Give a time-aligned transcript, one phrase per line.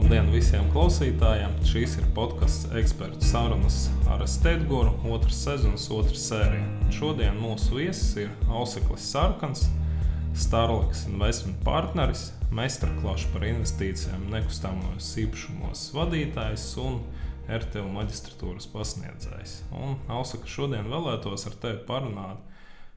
[0.00, 1.58] Labdien visiem klausītājiem!
[1.68, 3.76] Šīs ir podkāsts ekspertu sarunas
[4.08, 6.64] ar Steiguru, otras sezonas, otras sērija.
[6.96, 9.68] Šodien mūsu viesis ir Auseklis Sarkans,
[10.32, 17.02] Starlaks investment partneris, meistarklāšu par investīcijām nekustamajos īpašumos vadītājs un
[17.60, 19.68] RTU maģistratūras pasniedzējs.
[19.76, 22.40] Un Ausaka šodien vēlētos ar tevi parunāt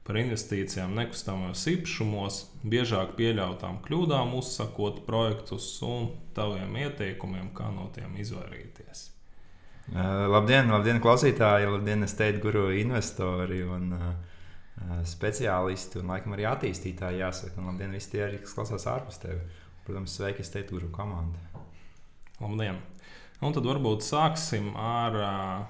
[0.04, 8.16] par investīcijām nekustamajos īpašumos, biežāk pieļautām kļūdām, uzsakot projektus un taviem ieteikumiem, kā no tiem
[8.20, 9.08] izvairīties.
[9.84, 11.68] Uh, labdien, labdien, klausītāji!
[11.68, 14.06] Labdien, es teicu, guru investori un uh,
[15.08, 17.20] speciālisti un, laikam, arī attīstītāji.
[17.20, 19.60] Jāsaka, un labdien, visi tie, kas klausās ārpus tevis.
[19.84, 21.64] Protams, sveiki, es teicu, guru komanda.
[22.40, 22.80] Labdien!
[23.44, 25.66] Un tad varbūt sāksim ar uh,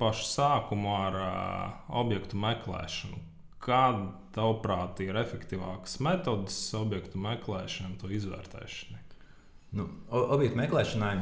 [0.00, 3.22] pašu sākumu ar uh, objektu meklēšanu.
[3.66, 9.02] Kāda, tavuprāt, ir efektīvākas metodas objektu meklēšanai, to izvērtēšanai?
[9.76, 11.16] Nu, objektu meklēšanai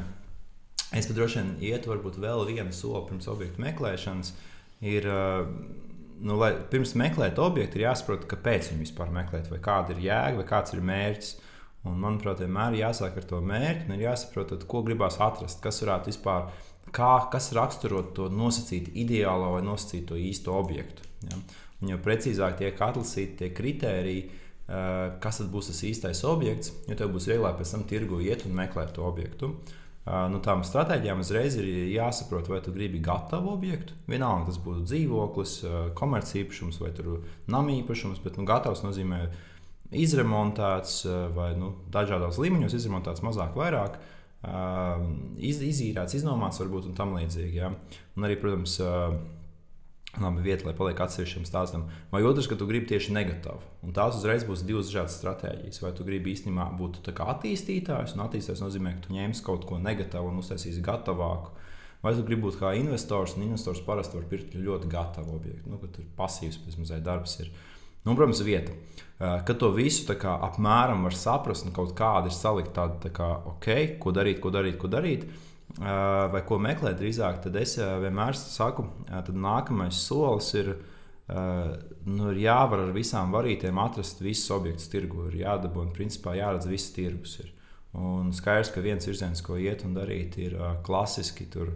[0.95, 4.35] es pat droši vien ietu varbūt vēl vienu soli pirms objektu meklēšanas.
[4.85, 5.09] Ir,
[6.21, 10.39] nu, lai, pirms meklēt objektu, ir jāsaprot, kāpēc viņu vispār meklēt, vai kāda ir jēga,
[10.43, 11.35] vai kāds ir mērķis.
[11.85, 15.83] Un, manuprāt, vienmēr ir jāsāk ar to mērķi, un ir jāsaprot, ko gribās atrast, kas
[15.85, 16.47] varētu vispār
[16.95, 21.05] kā, kas raksturo to nosacītu ideālo vai nosacīto īsto objektu.
[21.29, 21.41] Ja?
[21.85, 27.11] Jo precīzāk tiek atlasīti tie kriteriji, uh, kas tad būs tas īstais objekts, jo tev
[27.15, 29.55] būs vieglāk pēc tam tirgu iet un meklēt to objektu.
[30.05, 33.97] Uh, nu, tām stratēģijām uzreiz ir jāsaprot, vai tu gribi gatavu objektu.
[34.09, 36.93] Vienalga, tas būtu dzīvoklis, uh, komercīpašums vai
[37.53, 39.27] namīpašums, bet nu, gatavs nozīmē
[39.95, 41.05] izremontēts
[41.37, 43.97] vai nu, dažādos līmeņos, izremontēts mazāk, vairāk.
[43.97, 44.11] Uh,
[45.41, 47.57] iz, izīrēts, iznomāts, varbūt un tam līdzīgi.
[47.57, 47.71] Ja?
[48.19, 48.77] Un arī, protams,
[50.23, 51.87] labi vieta, lai paliek atsevišķam stāstam.
[52.13, 53.61] Vai otrs, ka tu gribi tieši negatīvu.
[53.85, 55.83] Un tās uzreiz būs divas dažādas stratēģijas.
[55.83, 60.31] Vai tu gribi īstenībā būt attīstītājs, un attīstītājs nozīmē, ka tu ņemsi kaut ko negatīvu
[60.31, 61.55] un uztaisīsi gatavāku.
[62.05, 65.71] Vai tu gribi būt kā investors, un investors parasti var pirkt ļoti gatavu objektu.
[65.73, 67.49] Nu, tur pasīvs mazliet darbs ir.
[68.05, 68.75] Nu, protams, vieta.
[69.19, 73.31] Kad to visu kā, apmēram var saprast, un kaut kāda ir salikta tāda, tā kā,
[73.55, 75.25] ok, ko darīt, ko darīt, ko darīt,
[75.79, 80.77] vai ko meklēt drīzāk, tad es eh, vienmēr saku, tad nākamais solis ir.
[82.05, 85.23] Nu, ir jāvar ar visām varītēm atrast visus objektus tirgu.
[85.31, 87.39] Ir jādabū un principā jāredz viss tirgus.
[87.41, 87.49] Ir.
[87.97, 91.73] Un skaidrs, ka viens virziens, ko iet un darīt, ir klasiski tur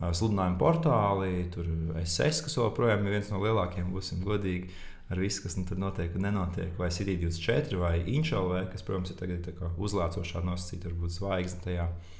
[0.00, 1.68] sludinājuma portāli, tur
[2.06, 4.72] SS, kas joprojām ir viens no lielākajiem, būsim godīgi
[5.12, 9.52] ar visu, kas nu notiek un nenotiek, vai CD24 vai Inšalvē, kas, protams, ir tagad
[9.76, 12.15] uzlācošā nosacīta, varbūt zvaigzne tajā uh,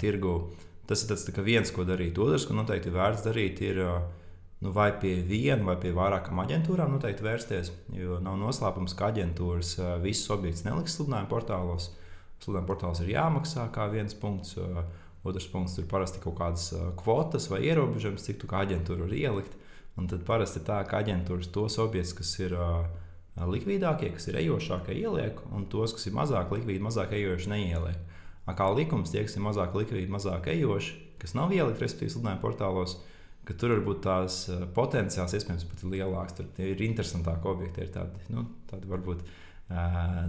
[0.00, 0.36] tirgu.
[0.88, 2.18] Tas ir tas, viens, ko darīt.
[2.20, 4.00] Otrs, ko noteikti ir vērts darīt, ir uh,
[4.62, 7.72] nu, vai pie viena vai pie vairākām aģentūrām noteikti vērsties.
[7.96, 11.90] Jo nav noslēpums, ka aģentūras uh, visus objektus neliks sludinājuma portālos.
[12.42, 14.56] Sludinājuma portāls ir jāmaksā kā viens punkts.
[14.58, 14.82] Uh,
[15.26, 19.06] otrs punkts tur parasti ir kaut kādas uh, kvotas vai ierobežojums, cik tu kā aģentūra
[19.06, 19.58] var ielikt.
[19.98, 22.86] Un tad parasti ir tā, ka aģentūras tos objektus, kas ir uh,
[23.48, 28.11] likvidākie, kas ir ejošākie, ieliek, un tos, kas ir mazāk likvidi, mazāk ejoši, neieliek.
[28.42, 32.96] Kā likums, tie, kas ir mazāk likvidi, mazāk ejoši, kas nav ielikti, respektīvi, sludinājuma portālos,
[33.46, 34.38] ka tur varbūt tās
[34.74, 36.34] potenciāls iespējams pat ir lielāks.
[36.38, 39.22] Tur ir interesantāki objekti, ir tādi, nu, tādi varbūt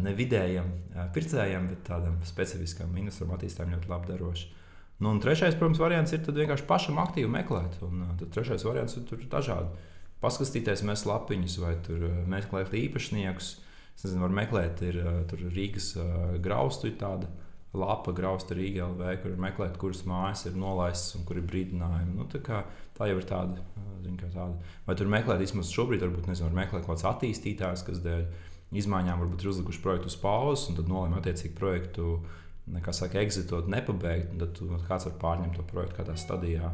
[0.05, 0.69] ne vidējiem
[1.15, 4.59] pircējiem, bet tādam specifiskam investoram attīstām ļoti labi darošiem.
[5.01, 7.79] Nu, un trešais, protams, variants ir vienkārši pašam aktīvi meklēt.
[7.83, 9.73] Un, tad trešais variants ir dažādi.
[10.23, 11.73] Paskatīties, mēs lapiņus vai
[12.31, 13.49] meklēt īpašniekus.
[13.97, 15.01] Es nezinu, var meklēt, ir
[15.57, 15.89] Rīgas
[16.45, 17.27] graustu tāda
[17.73, 22.13] lapa grausta Rīgā LV, kur meklēt, kuras mājas ir nolaistas un kur ir brīdinājumi.
[22.19, 22.61] Nu, tā, kā,
[22.97, 23.63] tā jau ir tāda,
[24.19, 24.53] kā tāda.
[24.85, 28.27] Vai tur meklēt, vismaz šobrīd, varbūt nezinu, var meklēt kaut kāds attīstītājs, kas dēļ
[28.77, 32.17] izmaiņām varbūt ir uzlikuši projektu uz pauzes un tad nolēma attiecīgi projektu
[32.83, 36.71] kā saka, exitot, nepabeigt, tad kāds var pārņemt to projektu kādā stadijā.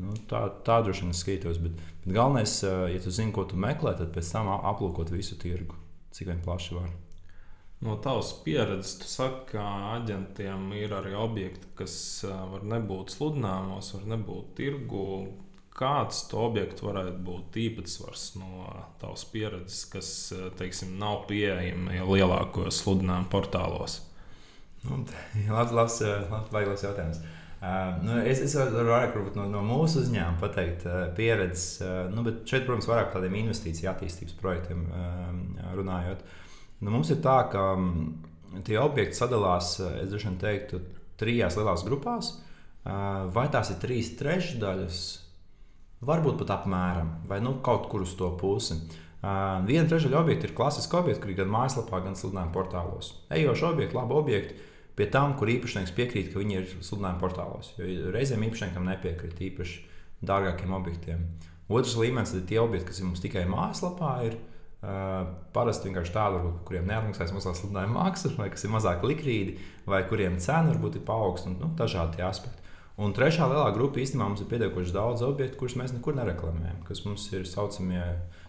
[0.00, 3.96] Nu, tā, tā droši vien skatos, bet, bet galvenais, ja tu zini, ko tu meklē,
[3.98, 5.78] tad pēc tam aplūkot visu tirgu,
[6.14, 6.90] cik vien plaši var.
[7.80, 9.62] No tavas pieredzes, tu saki, ka
[9.94, 11.94] aģentiem ir arī objekti, kas
[12.26, 15.06] var nebūt sludinājumos, var nebūt tirgu.
[15.80, 18.66] Kāds to objektu varētu būt īpatsvars no
[19.00, 20.10] tavas pieredzes, kas
[20.58, 24.00] teiksim, nav pieejami lielākajos sludinājumu portālos?
[24.84, 25.00] Nu,
[25.56, 27.22] labs, labs, labs, labs jautājums.
[27.60, 32.24] Uh, nu, es, es varu vairāk no, no mūsu uzņēmuma pateikt, uh, pieredzes, uh, nu,
[32.24, 36.24] bet šeit, protams, vairāk par tādiem investīciju attīstības projektiem uh, runājot.
[36.80, 37.90] Nu, mums ir tā, ka um,
[38.64, 40.80] tie objekti sadalās, es droši vien teiktu,
[41.20, 42.32] trijās lielās grupās.
[42.80, 45.00] Uh, vai tās ir trīs trešdaļas,
[46.08, 48.78] varbūt pat apmēram, vai nu, kaut kur uz to pusi.
[49.20, 53.12] Uh, viena trešdaļa objektu ir klasiski objekti, kuri gan mājaslapā, gan sludinājuma portālos.
[53.36, 54.56] Ejoši objekti, labi objekti,
[54.96, 57.74] pie tam, kur īpašnieks piekrīt, ka viņi ir sludinājuma portālos.
[57.76, 59.84] Jo reizēm īpašniekam nepiekrīt īpaši
[60.24, 61.28] dārgākiem objektiem.
[61.68, 64.40] Otrs līmenis ir tie objekti, kas mums tikai mājaslapā ir.
[64.40, 69.58] Uh, parasti vienkārši tādi, varbūt, kuriem neapmaksājas mazliet sludinājuma maksa, vai kas ir mazāk likvīdi,
[69.90, 72.60] vai kuriem cena varbūt ir paaugstināta, nu, dažādi aspekti.
[73.00, 77.04] Un trešā lielā grupa īstenībā mums ir pietiekoši daudz objektu, kurus mēs nekur nereklamējam, kas
[77.06, 78.02] mums ir saucamie.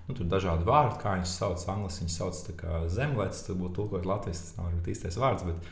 [0.07, 1.61] Nu, dažādi vārdi, kā viņus sauc.
[1.71, 5.45] Angļuiski viņus sauc zemlētas, tas būtu tulkot latvijas, tas nav varbūt īstais vārds.
[5.47, 5.69] Bet,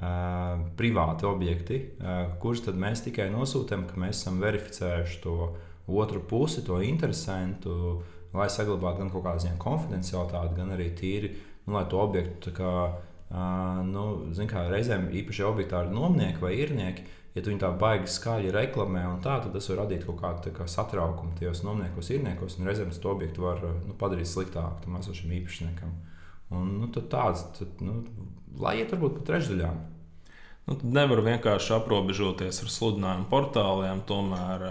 [0.00, 5.36] uh, privāti objekti, uh, kurus mēs tikai nosūtām, ka mēs esam verificējuši to
[5.92, 8.00] otru pusi, to interesantu,
[8.36, 11.32] lai saglabātu gan kaut kādu ziņu konfidencialitāti, gan arī tīri,
[11.66, 12.74] nu, lai to objektu, kā,
[13.32, 14.06] uh, nu,
[14.50, 19.38] kā reizēm īpaši objektāri nomnieki vai īrnieki, ja tu viņu tā baigi skaļi reklamē, tā,
[19.44, 23.46] tad tas var radīt kaut kādu kā, satraukumu tajos nomniekos, īrniekos, un reizēm to objektu
[23.46, 25.94] var nu, padarīt sliktāku tam esošam īpašniekam.
[26.52, 28.02] Un, nu, tāds, tad, nu,
[28.60, 29.78] lai iet varbūt pa trešdaļām.
[30.62, 34.02] Nu, tad nevar vienkārši aprobežoties ar sludinājumu portāliem.
[34.06, 34.62] Tomēr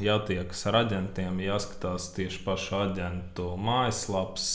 [0.00, 4.48] jātiekas ar aģentiem, jāskatās tieši pašu aģentu mājaslapas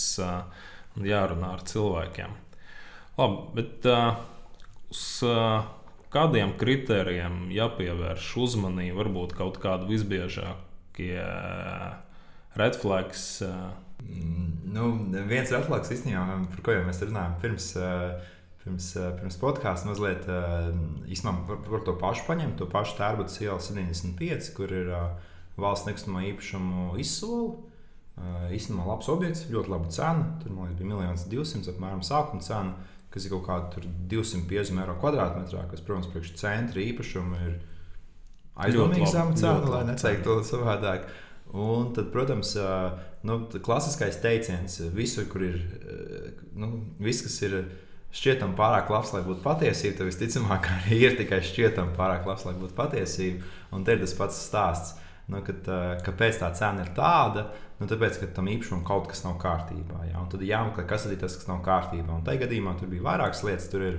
[0.98, 2.34] un jārunā ar cilvēkiem.
[3.20, 3.86] Labi, bet
[4.90, 5.06] uz
[6.14, 11.22] kādiem kritērijiem jāpievērš uzmanība, varbūt kaut kādi visbiežākie
[12.58, 13.28] red flags.
[14.04, 14.90] Mm, nu,
[15.30, 17.75] viens red flags īstenībā, par ko jau mēs runājam pirms.
[17.78, 18.33] Uh,
[18.63, 23.60] pirms, eh, pirms podkāstā mazliet eh, par, par to pašu paņemt, to pašu tērbuļs iela
[23.62, 25.30] 75, kur ir eh,
[25.60, 27.69] valsts nekustamo īpašumu izsoli.
[28.54, 30.36] Īstenībā labs objekts, ļoti laba cena.
[30.38, 32.75] Tur liekas, bija 1 200 apmēram sākuma cena,
[33.10, 33.81] kas ir kaut kāda
[34.12, 37.56] 250 eiro kvadrātmetrā, kas, protams, priekš centra īpašumu ir
[38.54, 41.10] aizdomīgi zema cena, lai neteiktu to savādāk.
[41.57, 42.54] Un tad, protams,
[43.25, 45.57] nu, klasiskais teiciens, visur, kur ir
[46.54, 46.69] nu,
[47.01, 47.57] viss, kas ir
[48.13, 52.56] šķietam pārāk labs, lai būtu patiesība, tad visticamāk arī ir tikai šķietam pārāk labs, lai
[52.60, 53.54] būtu patiesība.
[53.74, 55.00] Un te ir tas pats stāsts.
[55.31, 55.63] Nu, kad,
[56.04, 57.48] kāpēc tā cena ir tāda?
[57.80, 60.01] Nu, tāpēc, ka tam īpašumam kaut kas nav kārtībā.
[60.10, 60.19] Ja?
[60.19, 62.12] Un tad jāmeklē, kas ir tas, kas nav kārtībā.
[62.12, 63.69] Un tajā gadījumā tur bija vairākas lietas.
[63.71, 63.98] Tur ir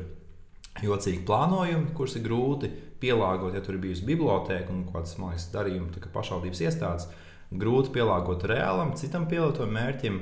[0.85, 2.71] jocīgi plānojumi, kurus ir grūti
[3.03, 7.09] pielāgot, ja tur ir bijusi biblioteka un kāds liekas, darījums, kā pašvaldības iestādes.
[7.55, 10.21] Grūti pielāgot reālam, citam pielietotam mērķim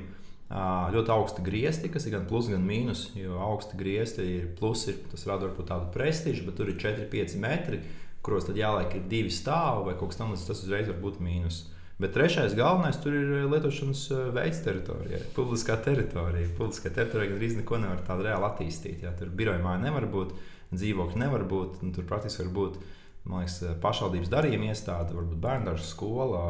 [0.53, 3.07] ļoti augsti griezti, kas ir gan plus, gan mīnus.
[3.17, 7.37] Jo augsti griezti ir plus, ir, tas rada varbūt tādu prestižu, bet tur ir 4-5
[7.41, 7.81] metri,
[8.23, 10.51] kuros tad jāliek ir divi stāvi vai kaut kas tamlīdzīgs.
[10.51, 11.65] Tas uzreiz var būt mīnus.
[12.03, 16.49] Bet trešais galvenais tur ir lietošanas veids teritorija, publiskā teritorija.
[16.59, 19.05] Publiskā teritorija gandrīz neko nevar tādu reāli attīstīt.
[19.07, 19.13] Jā.
[19.19, 20.33] Tur biroja māja nevar būt,
[20.73, 22.81] dzīvokļi nevar būt, tur praktiski var būt.
[23.23, 26.41] Man liekas, pašvaldības darījuma iestāde, varbūt bērnu skola,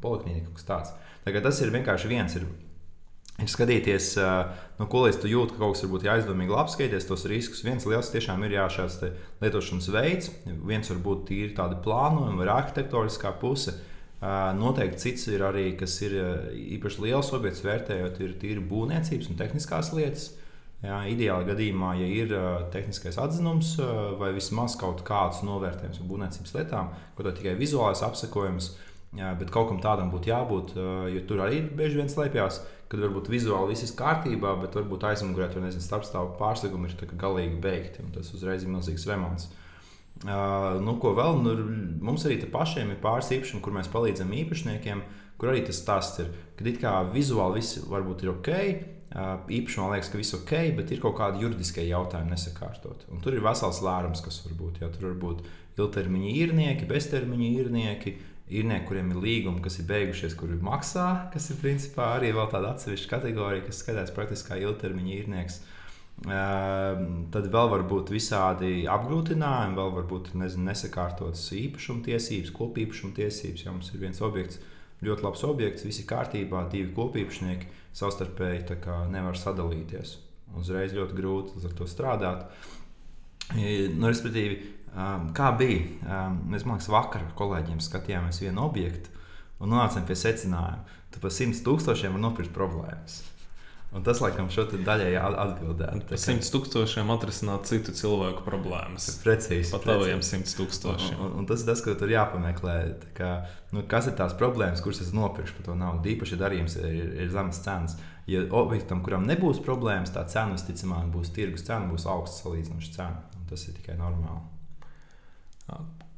[0.00, 0.94] poliklinika, kaut kas tāds.
[1.26, 2.38] Tagad tas ir vienkārši viens.
[2.38, 2.46] Ir
[3.38, 4.12] ir skatīties,
[4.78, 7.62] no ko līdz tu jūti, ka kaut kas varbūt jāizdomīgi labi skatīties tos riskus.
[7.66, 8.98] Viens liels tiešām ir jāšāds
[9.42, 10.32] lietošanas veids,
[10.66, 13.76] viens varbūt tīri tāda plānojuma vai arhitektoniskā puse.
[14.58, 16.16] Noteikti cits ir arī, kas ir
[16.78, 20.32] īpaši liels objekts, vērtējot, ir tīri būvniecības un tehniskās lietas.
[20.78, 26.06] Jā, ideāli gadījumā, ja ir uh, tehniskais atzinums uh, vai vismaz kaut kāds novērtējums par
[26.12, 28.68] būvniecības lietām, ko tā tikai vizuālais apsekojums,
[29.16, 30.74] jā, bet kaut kam tādam būtu jābūt,
[31.14, 35.50] jo tur arī bieži vien slēpjas kad varbūt vizuāli viss ir kārtībā, bet varbūt aizmugurē
[35.52, 38.04] tur nezinu, starpstāvu pārsteigumi ir galīgi beigti.
[38.14, 39.50] Tas uzreiz ir milzīgs remonts.
[40.24, 41.36] Uh, nu, ko vēl?
[41.44, 41.52] Nu,
[42.02, 45.02] mums arī pašiem ir pāris īpašumi, kur mēs palīdzam īpašniekiem,
[45.38, 48.54] kur arī tas stāsts ir, ka it kā vizuāli viss varbūt ir ok.
[49.08, 53.06] Uh, īpašumā liekas, ka viss ok, bet ir kaut kādi juridiskie jautājumi nesakārtot.
[53.12, 54.82] Un tur ir vesels lērums, kas var būt.
[54.82, 55.46] Ja, tur var būt
[55.78, 58.16] ilgtermiņa īrnieki, beztermiņa īrnieki,
[58.48, 63.10] īrnieki, kuriem ir līgumi, kas ir beigušies, kuri maksā, kas ir principā arī tāda atsevišķa
[63.16, 65.58] kategorija, kas skatās praktiski kā ilgtermiņa īrnieks.
[65.58, 65.76] Uh,
[66.26, 73.64] tad vēl var būt visādi apgrūtinājumi, vēl var būt nezinu, nesakārtotas īpašumtiesības, kopīpašumtiesības.
[73.64, 74.58] Ja mums ir viens objekts,
[75.04, 78.80] ļoti labs objekts, viss ir kārtībā, divi kopīpašnieki savstarpēji
[79.12, 80.16] nevar sadalīties.
[80.58, 82.48] Uzreiz ļoti grūti ar to strādāt.
[83.54, 84.58] Nu, respektīvi,
[84.96, 85.84] Um, kā bija?
[86.04, 89.12] Um, mēs domājam, vakar ar kolēģiem skatījāmies vienu objektu
[89.58, 93.22] un nonācām pie secinājuma, ka par 100 tūkstošiem var nopirkt problēmas.
[93.88, 96.02] Un tas, laikam, šo daļai atbildētu.
[96.10, 99.06] Par 100 tūkstošiem atrisināt citu cilvēku problēmas.
[99.22, 99.70] Precīzi.
[99.72, 101.14] Pat taviem 100 tūkstošiem.
[101.16, 102.74] Un, un, un tas ir tas, ko tur jāpameklē.
[103.16, 103.30] Kā,
[103.72, 106.12] nu, kas ir tās problēmas, kuras es nopirkšu par to naudu?
[106.12, 107.96] Īpaši darījums ir, ir, ir zemes cenas.
[108.28, 113.24] Ja objektam, kuram nebūs problēmas, tā cena visticamāk būs tirgus cena, būs augsta salīdzinoša cena.
[113.40, 114.57] Un tas ir tikai normāli.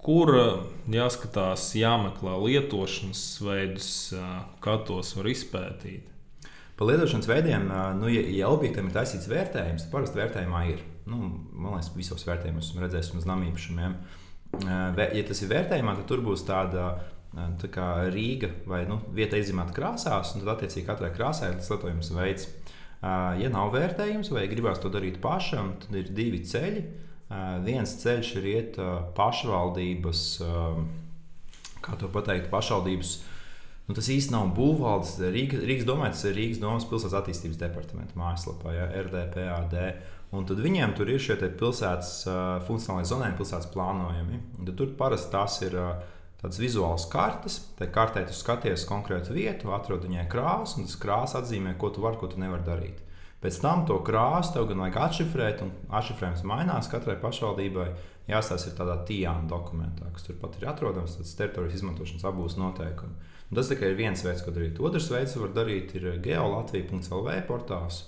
[0.01, 0.63] Kur eh,
[0.95, 4.31] jāskatās, jāmeklē lietošanas veidus, eh,
[4.65, 6.09] kā tos var izpētīt?
[6.81, 7.67] Par lietošanas veidiem,
[7.99, 10.79] nu, ja, ja objektam ir taisīts vērtējums, tad parasti vērtējumā ir.
[11.11, 11.19] Nu,
[11.53, 13.97] man liekas, visos vērtējumos esmu redzējis uz nama īpašumiem.
[14.65, 16.87] Ja tas ir vērtējumā, tad tur būs tāda
[17.61, 21.69] tā kā Rīga vai nu, vieta izzīmēta krāsās, un tad attiecīgi katrai krāsai ir tas
[21.75, 22.49] lietojums veids.
[23.03, 26.83] Ja nav vērtējums vai gribās to darīt pašam, tad ir divi ceļi.
[27.65, 28.79] Viens ceļš ir iet
[29.15, 30.23] pašvaldības,
[31.81, 33.19] kā to pateikt, pašvaldības
[33.91, 35.17] Nu, tas īstenībā nav būvvaldes.
[35.35, 39.75] Rīgas, Rīgas domē, tas ir Rīgas domas pilsētas attīstības departamenta mājaslapā, ja, RDPAD.
[40.39, 42.13] Un tad viņiem tur ir šie pilsētas
[42.69, 44.39] funkcionālai zonai, pilsētas plānojumi.
[44.79, 45.75] Tur parasti tās ir
[46.39, 47.59] tādas vizuālas kartes.
[47.81, 52.07] Tā kartē tu skaties konkrētu vietu, atrod viņai krāsu, un tas krāsa atzīmē, ko tu
[52.07, 53.03] vari, ko tu nevari darīt.
[53.41, 57.89] Pēc tam to krāsu tev gan vajag atšifrēt, un atšifrējums mainās katrai pašvaldībai.
[58.29, 63.17] Jāstāsta tādā tīāna dokumentā, kas turpat ir atrodams, tas teritorijas izmantošanas abūs noteikumi.
[63.51, 64.79] Un tas tikai ir viens veids, ko darīt.
[64.79, 68.05] Otrs veids, ko var darīt, ir geolatvija.lv portāls,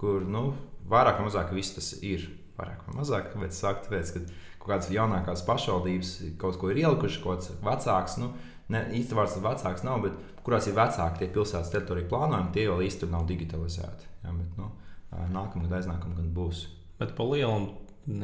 [0.00, 0.48] kur nu,
[0.90, 2.26] vairāk vai mazāk viss tas ir.
[2.58, 4.24] Vairāk vai mazāk, kāpēc saka, tāpēc, ka
[4.60, 6.10] kaut kādas jaunākās pašvaldības
[6.40, 8.18] kaut ko ir ielikuši, kaut kāds vecāks.
[8.20, 8.32] Nu,
[8.72, 12.84] ne, īsti vārds vecāks nav, bet kurās ir vecāki tie pilsētas teritoriju plānojumi, tie vēl
[12.86, 14.10] īsti nav digitalizēti.
[14.24, 14.70] Ja, bet, nu,
[15.34, 16.66] nākamgad, aiznākamgad būs.
[17.00, 17.70] Bet pa lielam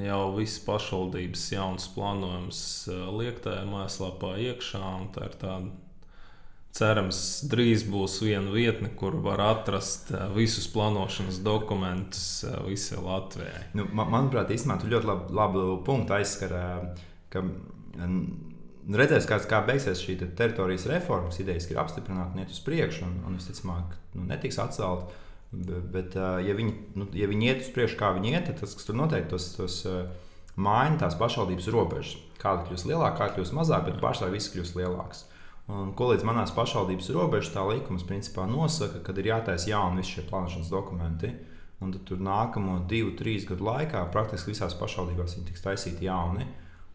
[0.02, 2.60] jau visas pašvaldības jaunas plānojumus
[3.18, 5.74] liek tajā mājaslapā iekšā, un tā ir tāda
[6.76, 13.62] cerams, drīz būs viena vietne, kur var atrast visus plānošanas dokumentus visai Latvijai.
[13.78, 16.56] Nu, man, manuprāt, īstenībā tu ļoti labu, labu punktu aizskar.
[17.32, 17.42] Ka,
[18.94, 23.06] redzēs, kā, kā beigsies šī te teritorijas reforma, idejas ir apstiprināta un iet uz priekšu,
[23.06, 25.14] un, un visticamāk, nu, netiks atcelt.
[25.50, 28.86] Bet, ja, viņi, nu, ja viņi iet uz priekšu, kā viņi iet, tad tas, kas
[28.86, 29.78] tur noteikti, tos, tos
[30.56, 32.16] maina tās pašvaldības robežas.
[32.40, 35.24] Kāda kļūst lielāka, kāda kļūst mazāka, bet pašlaik viss kļūst lielāks.
[35.66, 40.16] Un, ko līdz manās pašvaldības robežas tā likums principā nosaka, kad ir jātaisa jauni visi
[40.16, 41.32] šie plānošanas dokumenti.
[41.82, 46.46] Un tad tur nākamo divu, trīs gadu laikā praktiski visās pašvaldībās viņi tiks taisīti jauni.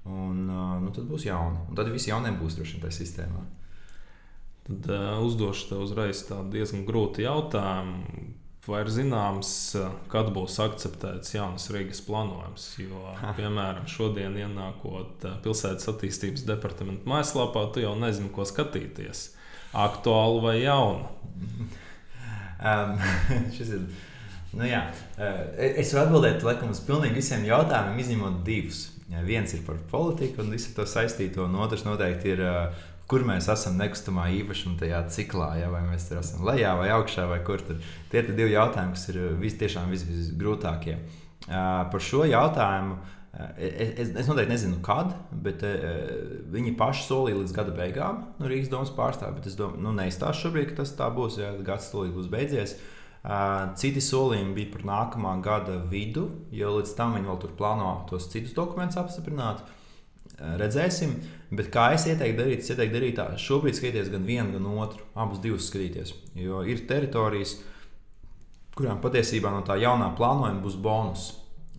[0.10, 1.60] Un, nu, tad būs jauni.
[1.70, 3.42] Un tad visi jaunie būs droši vien tajā sistēmā.
[4.68, 8.30] Tad uh, uzdošu tev uzreiz tādu diezgan grūtu jautājumu.
[8.62, 9.52] Vai ir zināms,
[10.12, 12.68] kad būs akceptēts jaunas Rīgas plānojums?
[12.78, 19.32] Jo, piemēram, šodien ienākot pilsētas attīstības departamenta mājaslapā, tu jau nezini, ko skatīties.
[19.82, 21.10] Aktuālu vai jaunu?
[22.62, 22.92] Um,
[23.56, 23.86] šis ir.
[24.52, 24.84] Nu, jā.
[25.58, 28.84] es varu atbildēt laikam, uz pilnīgi visiem jautājumiem, izņemot divus.
[29.26, 32.44] Viens ir par politiku un visu to saistīto, un otrs noteikti ir
[33.12, 37.26] kur mēs esam nekustamā īpašuma tajā ciklā, ja, vai mēs tur esam lejā vai augšā,
[37.28, 37.82] vai kur tur.
[38.12, 40.96] Tie ir divi jautājumi, kas ir vis, tiešām vis, visgrūtākie.
[41.42, 45.12] Uh, par šo jautājumu uh, es, es noteikti nezinu, kad,
[45.44, 45.76] bet uh,
[46.54, 49.44] viņi paši solīja līdz gada beigām no Rīgas domas pārstāvja.
[49.44, 52.78] Es domāju, nu, neizstāstu šobrīd, ka tas tā būs, ja gads tūlīt būs beidzies.
[52.78, 53.01] Uh,
[53.78, 58.30] citi solījumi bija par nākamā gada vidu, jo līdz tam viņi vēl tur plāno tos
[58.32, 59.62] citus dokumentus apstiprināt.
[59.62, 59.78] Uh,
[60.62, 61.16] redzēsim.
[61.52, 65.04] Bet kā es ieteiktu darīt, es ieteiktu darīt tā, šobrīd skatīties gan vienu, gan otru,
[65.20, 66.14] abus divus skatīties.
[66.40, 67.58] Jo ir teritorijas,
[68.78, 71.28] kurām patiesībā no tā jaunā plānojuma būs bonus.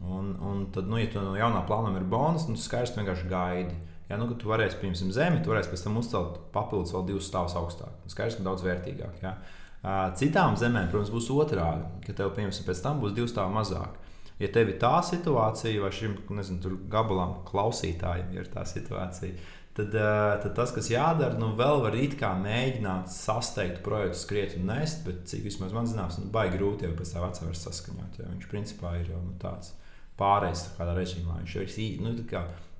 [0.02, 3.30] Un, un tad, nu, ja tu no jaunā plānojuma ir bonus, tad nu, skaidrs vienkārši
[3.30, 3.78] gaidi.
[4.10, 7.56] Ja nu, tu varēsi, piemēram, zemi, tu varēsi pēc tam uzcelt papildus vēl divus stāvus
[7.56, 8.02] augstāk.
[8.12, 9.22] Skaidrs, ka daudz vērtīgāk.
[9.24, 9.38] Ja?
[9.82, 13.98] Citām zemēm, protams, būs otrādi, ka tev, piemēram, pēc tam būs divi stāvi mazāk.
[14.38, 19.34] Ja tev ir tā situācija, vai šim nezinu, gabalam, klausītājiem ir tā situācija,
[19.76, 19.96] tad,
[20.42, 25.02] tad tas, kas jādara, nu, vēl var it kā mēģināt sasteigt projektu, skriet un nest,
[25.06, 28.22] bet cik vismaz man zināms, nu, baigi grūti jau pēc tā vecā vairs saskaņot.
[28.22, 29.74] Viņš principā ir jau nu, tāds
[30.20, 31.42] pārējais kādā režīmā.
[31.42, 32.16] Viņš ir nu,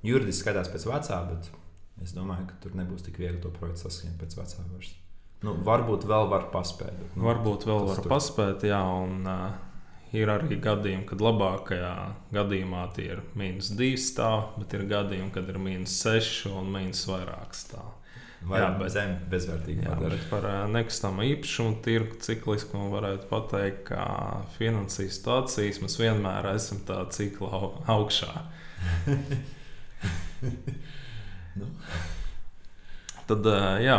[0.07, 1.51] juridiski skatās pēc vecā, bet
[2.03, 4.95] es domāju, ka tur nebūs tik viegli to projektu saskaņot pēc vecā vairs.
[5.43, 6.95] Nu, varbūt vēl var paspēt.
[6.95, 8.11] Bet, nu, varbūt vēl var tur...
[8.15, 8.81] paspēt, jā.
[9.03, 9.61] Un, uh
[10.13, 11.93] Ir arī gadījumi, kad labākajā
[12.35, 17.01] gadījumā tie ir mīnus 2 stāvi, bet ir gadījumi, kad ir mīnus 6 un mīnus
[17.09, 17.95] vairāk stāvi.
[18.45, 19.87] Vai jā, bet, zem bezvērtīgi.
[19.87, 24.03] Jā, bet par nekustamā īpašumu tirgu cikliskumu varētu pateikt, ka
[24.59, 27.63] finansijas stācijas mēs vienmēr esam tā cikla
[27.95, 28.33] augšā.
[31.57, 31.71] nu.
[33.29, 33.47] Tad
[33.79, 33.97] jā,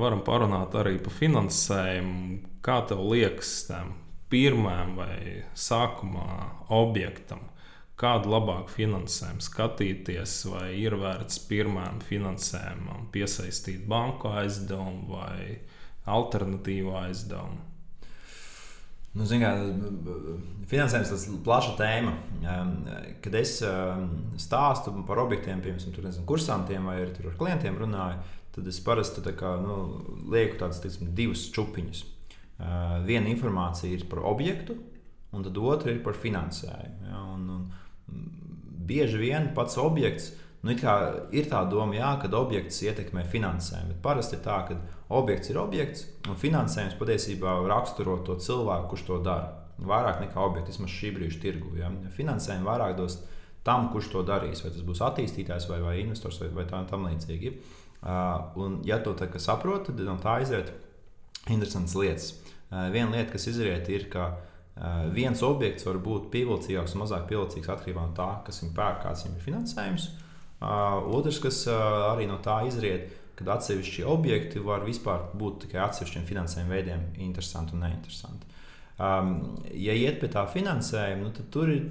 [0.00, 2.38] varam parunāt arī par finansējumu.
[2.64, 3.92] Kā tev liekas, tam
[4.32, 6.32] pirmajam vai sākumā
[6.74, 7.44] objektam,
[7.98, 15.62] kādu labāku finansējumu skatīties, vai ir vērts pirmajam finansējumam piesaistīt banku aizdevumu vai
[16.08, 17.64] alternatīvu aizdevumu.
[19.18, 19.50] Nu, kā,
[20.70, 22.12] finansējums tas ir plaša tēma.
[23.24, 23.54] Kad es
[24.44, 28.20] stāstu par objektiem, piemēram, kursantiem vai ar klientiem runāju,
[28.58, 29.78] tad es parasti tā kā, nu,
[30.32, 32.04] lieku tādus divus čupiņus.
[32.58, 34.74] Uh, viena informācija ir par objektu,
[35.30, 37.06] un otra ir par finansējumu.
[37.06, 37.22] Ja?
[37.36, 38.26] Un, un,
[38.88, 40.32] bieži vien pats objekts.
[40.66, 44.00] Nu, ir tā doma, jā, ka objekts ietekmē finansējumu.
[44.02, 44.78] Parasti ir tā, ka
[45.14, 49.54] objekts ir objekts, un finansējums patiesībā raksturo to cilvēku, kurš to dara.
[49.78, 51.76] Vairāk nekā objekts, vismaz šī brīža tirgu.
[51.78, 51.92] Ja?
[52.16, 53.20] Finansējumu vairāk dos
[53.62, 54.64] tam, kurš to darīs.
[54.64, 57.54] Vai tas būs attīstītājs vai, vai investors vai, vai tā, tam līdzīgi.
[57.54, 60.70] Uh, un, ja to saproti, tad no tā aiziet
[61.48, 62.28] interesantas lietas.
[62.68, 67.00] Uh, viena lieta, kas izriet, ir, ka uh, Uh, viens objekts var būt pievilcīgāks un
[67.02, 70.04] mazāk pievilcīgs atkarībā no tā, kas viņam pērk, kāds viņam ir finansējums.
[70.58, 75.80] Uh, otrs, kas uh, arī no tā izriet, kad atsevišķi objekti var vispār būt tikai
[75.82, 78.54] atsevišķiem finansējuma veidiem, interesanti un neinteresanti.
[79.02, 79.34] Um,
[79.74, 81.82] ja iet pie tā finansējuma, nu, tad tur ir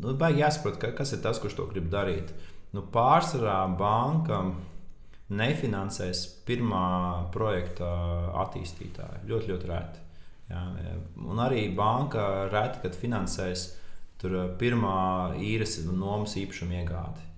[0.00, 2.32] nu, jāsaprot, ka, kas ir tas, kurš to grib darīt.
[2.72, 4.40] Nu, pārsvarā banka
[5.32, 6.86] nefinansēs pirmā
[7.34, 7.88] projekta
[8.44, 9.24] attīstītāju.
[9.30, 10.02] Ļoti, ļoti reti.
[10.52, 10.62] Jā.
[11.22, 13.68] Un arī banka reti, kad finansēs
[14.60, 14.98] pirmā
[15.42, 17.28] īres un nomas īpašuma iegādi.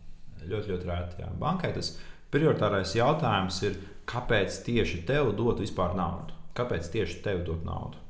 [0.45, 1.21] Ļoti, ļoti reti.
[1.23, 1.31] Jā.
[1.41, 1.95] Bankai tas
[2.35, 3.79] prioritārais jautājums ir,
[4.11, 6.35] kāpēc tieši tev dot vispār naudu?
[6.59, 8.01] Kāpēc tieši tev dot naudu?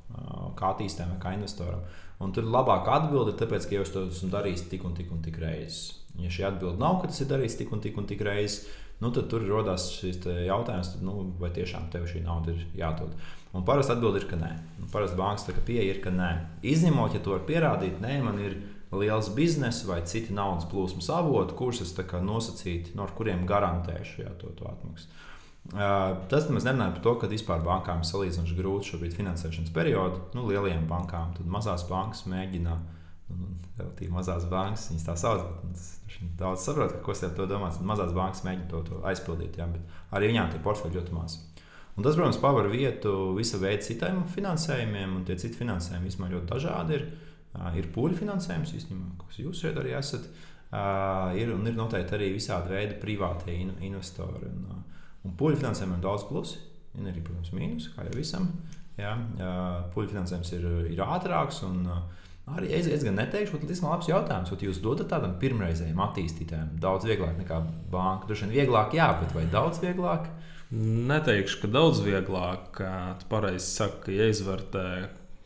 [0.59, 1.85] Kā attīstījumam, kā investoram.
[2.23, 5.11] Un tur labāk atbildi ir tāpēc, ka jau es to esmu darījis tik un tik
[5.15, 6.01] un tik reizes.
[6.19, 8.69] Ja šī atbilde nav, ka tas ir darīts tik un tik un tik reizes,
[9.03, 13.17] nu, tad tur rodas šis jautājums, tad, nu, vai tiešām tev šī nauda ir jādod.
[13.55, 14.53] Un parasti atbild ir, ka nē.
[14.83, 16.31] Un parasti bankas pieeja ir, ka nē.
[16.67, 18.57] Izņemot, ja to var pierādīt, nē, man ir
[18.95, 24.51] liels bizness vai citi naudas plūsmas avoti, kurus es nosacīti, no kuriem garantēšu jā, to,
[24.59, 25.09] to atmaksu.
[25.65, 30.21] Uh, tas nemaz nerunāja par to, ka vispār bankām ir salīdzinoši grūti šobrīd finansēšanas periodu.
[30.37, 32.75] Nu, lielajām bankām tad mazās bankas mēģina,
[33.31, 36.04] nu, nu relatīvi mazās bankas, viņas tā sauc, bet
[36.39, 37.85] daudz saprot, ko es ar to domāju.
[37.87, 41.43] Mazās bankas mēģina to, to aizpildīt, jā, bet arī viņām tie portfeļi ļoti mazi.
[41.95, 46.51] Un tas, protams, paver vietu visa veida citiem finansējumiem, un tie citi finansējumi īstenībā ļoti
[46.51, 46.99] dažādi.
[46.99, 47.05] Ir,
[47.79, 50.27] ir pūļu finansējums, īstenībā, kas jūs šeit arī esat.
[51.39, 54.51] Ir, un ir noteikti arī visādi veidi privātie investori.
[54.51, 54.83] Un,
[55.23, 56.59] un pūļu finansējumam ir daudz plusi,
[56.99, 58.51] ir arī, protams, mīnus, kā jau visam.
[58.99, 59.15] Jā,
[59.95, 61.63] pūļu finansējums ir, ir ātrāks.
[61.69, 61.87] Un,
[62.45, 64.51] Arī es, es gan neteikšu, ka tas ir labs jautājums.
[64.53, 67.61] Vai jūs dodat tādam pirmreizējam attīstītājam daudz vieglāk nekā
[67.93, 68.29] banka?
[68.29, 70.29] Droši vien vieglāk, jā, bet vai daudz vieglāk?
[70.75, 72.81] Neteikšu, ka daudz vieglāk.
[73.21, 74.85] Tu pareizi saki, ka jāizvērtē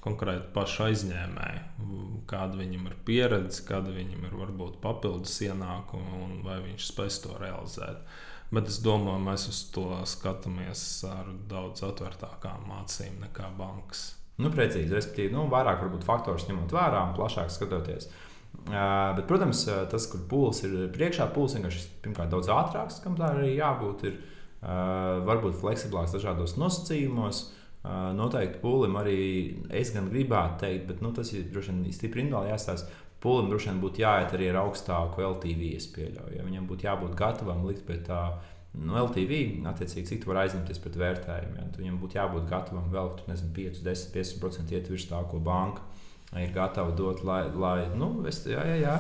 [0.03, 1.95] konkrēti pašu aizņēmēju,
[2.31, 7.39] kāda viņam ir pieredze, kāda viņam ir varbūt papildus ienākumi un vai viņš spēs to
[7.39, 8.03] realizēt.
[8.51, 14.18] Bet es domāju, mēs uz to skatāmies ar daudz atvērtākām acīm nekā bankas.
[14.39, 18.09] Nu, precīzi, respektīvi, nu, vairāk faktors ņemot vērā un plašāk skatoties.
[18.69, 23.33] Uh, bet, protams, tas, kur pūlis ir priekšā, pūlis vienkārši pirmkārt daudz ātrāks, kam tā
[23.35, 24.05] arī jābūt.
[24.09, 27.49] Ir, uh, varbūt fleksiblāks dažādos nosacījumos.
[28.19, 29.19] Noteikti pūlim arī
[29.71, 32.91] es gan gribētu teikt, bet nu, tas ir droši vien stipri individuāli jāstāsta.
[33.23, 35.71] Pūlim droši vien būtu jāiet arī ar augstāku LTV.
[36.37, 38.21] Ja viņam būtu jābūt gatavam likt pie tā
[38.79, 41.63] nu, LTV, attiecīgi, cik tu vari aizņemties pret vērtējumiem.
[41.63, 41.71] Ja?
[41.79, 45.85] Viņam būtu jābūt gatavam vēl nezinu, 5, 10, 15% iet virs tā, ko banka
[46.37, 48.97] ir gatava dot, lai, lai, nu, es, jā, jā, jā,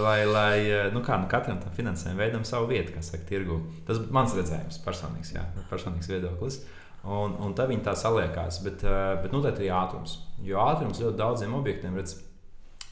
[0.00, 0.54] lai, lai
[0.94, 3.58] nu, kā, nu, katram tam finansējumam veidam savu vietu, kas saka, tirgu.
[3.84, 6.62] Tas ir mans redzējums, personīgs, jā, personīgs viedoklis.
[7.04, 8.80] Un, un tā viņi tā saliekās, bet,
[9.20, 10.16] bet noteikti arī ātrums.
[10.40, 12.16] Jo ātrums ļoti daudziem objektiem, redz,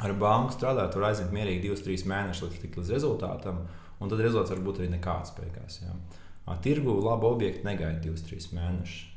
[0.05, 3.63] ar banku strādāt, var aiziet mierīgi 2-3 mēnešus, lai tiktu līdz rezultātam,
[4.03, 5.81] un tad rezultāts var būt arī nekāds beigās.
[6.63, 9.09] Tirgu labu objektu negaida 2-3 mēnešus.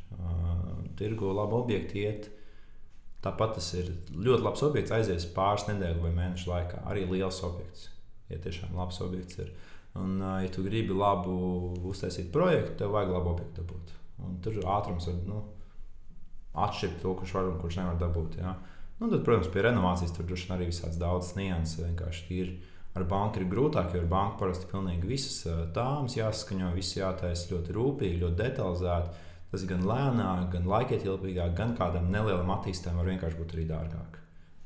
[1.00, 2.30] Tirgu labu objektu iet
[3.26, 6.84] Tāpat tas ir ļoti labs objekts, aizies pāris nedēļu vai mēnešu laikā.
[6.92, 7.88] Arī liels objekts,
[8.30, 9.50] ja tiešām labs objekts ir.
[9.98, 11.34] Un, ja tu gribi labu
[11.90, 13.94] uztaisīt projektu, tev vajag labu objektu dabūt.
[14.26, 15.42] Un tur ātrums var nu,
[16.68, 18.38] atšķirt to, kurš var un kurš nevar dabūt.
[18.44, 18.54] Ja?
[19.00, 21.82] Nu, tad, protams, pie renovācijas tur droši vien arī visādas daudzas nianses.
[21.82, 22.54] Vienkārši ir
[22.96, 25.42] ar banku ir grūtāk, jo ar banku parasti pilnīgi visas
[25.76, 29.24] tāmas jāsaskaņo, viss jātaisa ļoti rūpīgi, ļoti detalizēti.
[29.52, 34.18] Tas gan lēnāk, gan laikietilpīgāk, gan kādam nelielam attīstījumam var vienkārši būt arī dārgāk.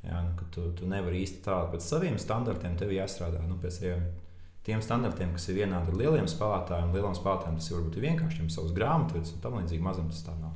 [0.08, 4.06] Jā, nu, tu, tu nevari īsti tādu pēc saviem standartiem, tev jāstrādā nu, pēc tiem,
[4.65, 6.94] tiem standartiem, kas ir vienādi ar lieliem spēlētājiem.
[6.96, 10.38] Lielam spēlētājiem tas varbūt ir vienkārši viņam savs grāmatvedis un tam līdzīgi mazam tas tā
[10.39, 10.56] nav.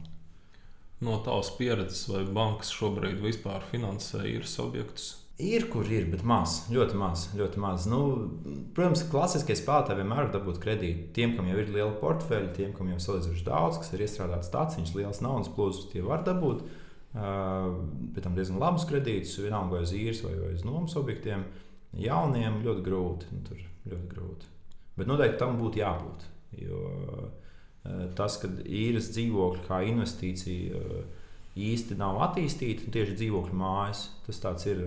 [1.04, 5.12] No tavas pieredzes, vai bankas šobrīd vispār finansē īres objektus?
[5.42, 7.24] Ir, kur ir, bet maz, ļoti maz.
[7.34, 7.88] Ļoti maz.
[7.90, 8.00] Nu,
[8.78, 11.08] protams, klasiskie spēlētāji vienmēr var dabūt kredītu.
[11.16, 14.52] Tiem, kam jau ir liela portfeļa, tiem, kam jau ir salīdzinoši daudz, kas ir iestrādāts
[14.52, 16.62] stāciņš, liels naudas plūsmas, tie var dabūt.
[17.14, 17.82] Uh,
[18.14, 21.48] pēc tam diezgan labus kredītus, vienalga vai uz īres vai, vai uz nomas objektiem.
[21.98, 23.34] Jauniem ļoti grūti.
[23.34, 24.54] Nu, tur ļoti grūti.
[24.98, 26.30] Bet noteikti tam būtu jābūt.
[26.62, 27.28] Jo uh,
[28.18, 30.78] tas, ka īres dzīvokļi kā investīcija.
[30.78, 31.22] Uh,
[31.60, 34.08] īsti nav attīstīta, tieši dzīvokļu mājas.
[34.26, 34.84] Tas ir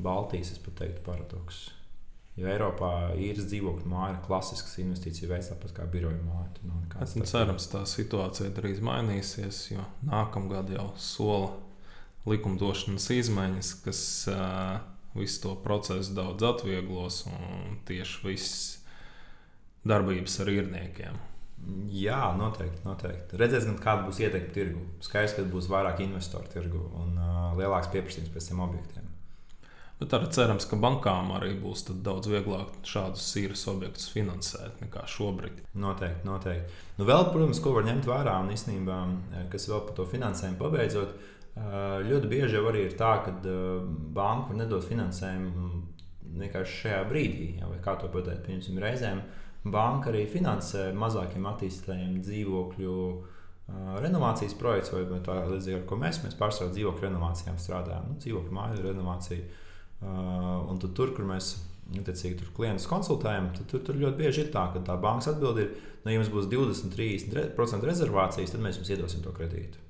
[0.00, 1.68] Baltijas, es pat teiktu, paradoks.
[2.38, 7.08] Jo Eiropā īres dzīvokļu māja ir klasisks investīciju veids, tāpat kā biroja māja.
[7.28, 11.50] Cerams, tā situācija drīz mainīsies, jo nākamgad jau sola
[12.30, 14.78] likumdošanas izmaiņas, kas uh,
[15.16, 18.60] visu to procesu daudz atvieglos un tieši viss
[19.88, 21.20] darbības ar īrniekiem.
[21.90, 22.82] Jā, noteikti.
[22.86, 23.38] noteikti.
[23.40, 24.82] Redzēsim, kāda būs ietekme tirgu.
[25.04, 29.10] Skaidrs, ka būs vairāk investoru tirgu un uh, lielāks pieprasījums pēc tiem objektiem.
[30.00, 35.58] Bet arī cerams, ka bankām arī būs daudz vieglāk šādus īres objektus finansēt nekā šobrīd.
[35.76, 36.78] Noteikti, noteikti.
[36.96, 38.96] Nu, vēl, protams, ko var ņemt vērā, un īstenībā,
[39.52, 41.12] kas vēl par to finansējumu pabeidzot,
[42.08, 43.34] ļoti bieži jau arī ir tā, ka
[44.16, 45.68] banka nedod finansējumu
[46.40, 49.22] vienkārši šajā brīdī, ja, vai kā to pateikt, piemēram, reizēm
[49.64, 52.94] banka arī finansē mazākiem attīstītājiem dzīvokļu
[54.02, 58.08] renovācijas projekts, vai tā līdzīgi ar ko mēs, mēs pārsvarā dzīvokļu renovācijām strādājam.
[58.10, 59.44] Nu, dzīvokļu māju renovāciju
[60.00, 61.58] Uh, un tur, kur mēs
[61.92, 65.58] attiecīgi tur klientus konsultējam, tad tur, tur ļoti bieži ir tā, ka tā bankas atbild
[65.60, 65.74] ir,
[66.06, 69.82] nu, ja jums būs 20-30% rezervācijas, tad mēs jums iedosim to kredītu.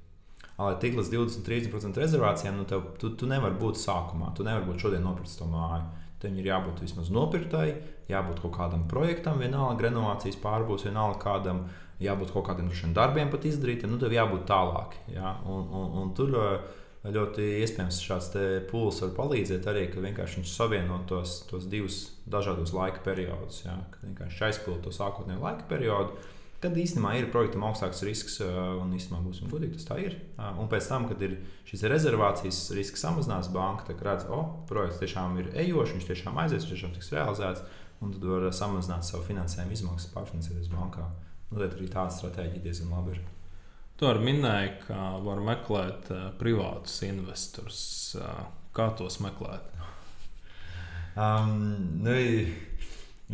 [0.59, 4.83] Lai tik līdz 20-30% rezervācijām, nu, tev, tu, tu nevari būt sākumā, tu nevari būt
[4.83, 5.87] šodien nopirkt to māju.
[6.21, 7.69] Tev ir jābūt vismaz nopirktai,
[8.11, 11.65] jābūt kaut kādam projektam, vienalga renovācijas pārbūves, vienalga kādam,
[12.01, 14.99] jābūt kaut kādiem darbiem pat izdarītiem, nu, tev jābūt tālāk.
[15.15, 15.39] Ja?
[15.49, 18.35] Un, un, un tur, uh, ļoti iespējams šāds
[18.69, 23.63] pūlis var palīdzēt arī, ka vienkārši viņš savieno tos, tos divus dažādus laika periodus.
[23.65, 26.19] Ja, kad vienkārši aizpild to sākotnējo laika periodu,
[26.61, 30.17] kad īstenībā ir projektam augstāks risks, un īstenībā būsim godīgi, tas tā ir.
[30.37, 35.39] Un pēc tam, kad ir šis rezervācijas risks samazinās, banka redz, ka oh, projekts tiešām
[35.41, 37.65] ir ejošs, viņš tiešām aizies, viņš tiešām tiks realizēts,
[38.05, 41.09] un tad var samazināt savu finansējumu izmaksas, pārfinansēties bankā.
[41.51, 43.25] Nu, tad arī tāda stratēģija diezgan labi ir.
[44.01, 47.81] Tu arī minēji, ka var meklēt uh, privātus investorus.
[48.17, 48.47] Uh,
[48.77, 49.67] kā tos meklēt?
[51.19, 52.15] Um, nu,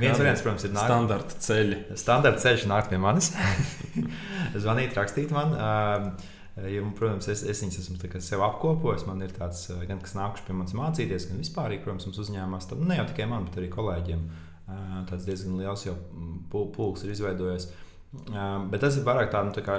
[0.00, 0.90] viens variants, protams, ir nākt.
[0.90, 1.78] Standarta ceļi.
[1.98, 3.30] Standarta ceļš nākt pie manis.
[4.64, 5.56] Zvanīt, rakstīt man.
[6.56, 9.06] Ja, protams, es, es viņus esmu sev apkopojis.
[9.08, 12.68] Man ir tāds, gan kas nākuši pie manis mācīties, gan vispār, protams, mums uzņēmās.
[12.70, 14.24] Tad, nu, ne jau tikai man, bet arī kolēģiem.
[15.10, 15.94] Tāds diezgan liels jau
[16.50, 17.68] pulks ir izveidojies.
[18.16, 19.78] Bet tas ir vairāk tāds, nu, tā kā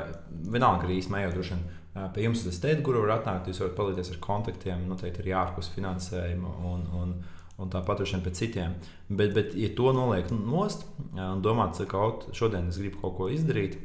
[0.54, 1.68] vienalga, īstenībā ejot droši vien
[2.14, 5.72] pie jums uz teidu, kur var atnākt, jūs varat palīdzēt ar kontaktiem, noteikti arī ārpus
[5.74, 8.76] finansējuma un, un, un tāpat arī pie citiem.
[9.10, 10.86] Bet, bet, ja to noliek nost
[11.18, 13.80] un domāt, ka kaut šodien es gribu kaut ko izdarīt,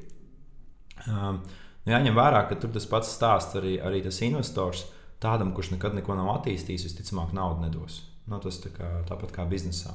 [1.88, 4.84] jāņem vērā, ka tur tas pats stāsts arī, arī tas investors
[5.22, 8.02] tādam, kurš nekad neko nav attīstījis, visticamāk, naudu nedos.
[8.26, 9.94] Nu, tas tā kā, tāpat kā biznesā.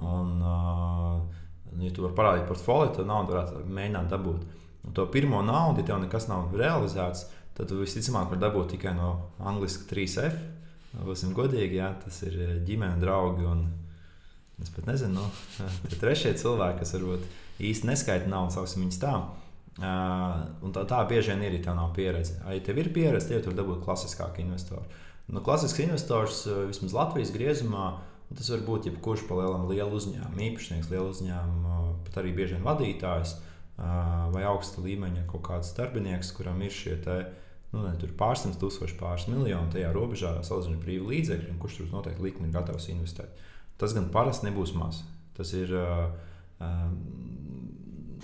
[0.00, 1.20] Un, uh,
[1.82, 4.46] ja tu vari parādīt portfolio, tad naudu varētu mēģināt dabūt.
[4.86, 7.26] Un to pirmo naudu, ja tev nekas nav realizēts,
[7.58, 10.38] tad visticamāk vari dabūt tikai no angļuiski 3F.
[10.94, 13.66] Būsim godīgi, jā, tas ir eh, ģimene, draugi un
[14.60, 15.68] es pat nezinu, nu,
[16.02, 17.28] trešie cilvēki, kas varbūt
[17.70, 19.14] īsti neskaita naudu, sauksim viņus tā.
[19.80, 22.34] Uh, un tā, tā bieži vien ir, ja tev nav pieredze.
[22.42, 24.82] Ja tev ir pieredze, tad tu vari dabūt klasiskāku investoru.
[25.30, 27.92] Nu, klasisks investors vismaz Latvijas griezumā
[28.30, 33.32] Tas var būt jebkurš palielam lielu uzņēmumu, īpašnieks, lielu uzņēmumu, pat arī bieži vien vadītājs
[33.80, 37.16] vai augsta līmeņa kaut kāds darbinieks, kuram ir šie te,
[37.74, 42.26] nu, ne, pāris tūkstoši, pāris miljoni tajā robežā, salīdzinot brīvu līdzekļu, un kurš tur noteikti
[42.26, 43.44] likmi ir gatavs investēt.
[43.80, 45.04] Tas gan parasti nebūs maz.
[45.36, 45.72] Tas ir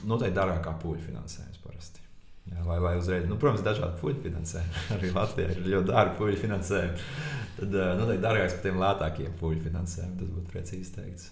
[0.07, 2.03] noteikti dārgākā pūļu finansējums parasti.
[2.47, 4.83] Jā, lai, lai uzreiz, nu, protams, dažādi puļu finansējumi.
[4.97, 7.09] Arī Latvijā ir ļoti dārgi puļu finansējumi.
[7.57, 10.21] Tad noteikti dārgāks par tiem lētākiem puļu finansējumiem.
[10.21, 11.31] Tas būtu precīzi teikts.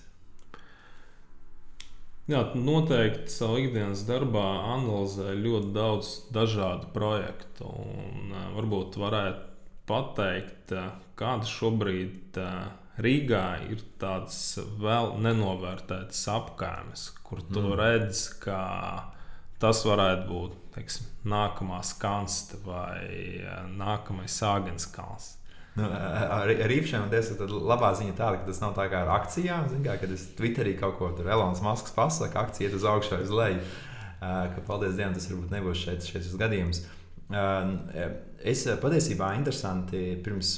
[2.25, 7.69] Jā, noteikti savā ikdienas darbā analizē ļoti daudz dažādu projektu.
[7.69, 9.51] Un, varbūt varētu
[9.89, 10.73] pateikt,
[11.21, 12.41] kāda šobrīd
[13.05, 14.39] Rīgā ir tādas
[14.81, 17.77] vēl nenovērtētas apgājumas, kur tu mm.
[17.81, 18.61] redz, ka
[19.61, 23.03] tas varētu būt teiksim, nākamā skansta vai
[23.75, 25.35] nākamais sāģens kalns.
[25.75, 29.67] Nu, ar, ar īpašiem desmit labā ziņa tāda, ka tas nav tā kā ar akcijām.
[29.83, 33.25] Kā, kad es Twitterī kaut ko tur Elonas Maskas pasaka, akcija iet uz augšu vai
[33.25, 33.65] uz leju.
[34.21, 36.85] Ka, paldies Dievam, tas varbūt nebūs šeit, šis gadījums.
[38.55, 40.55] Es patiesībā interesanti pirms